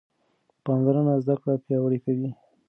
پاملرنه 0.63 1.13
زده 1.23 1.35
کړه 1.41 1.53
پیاوړې 1.65 1.99
کوي. 2.05 2.29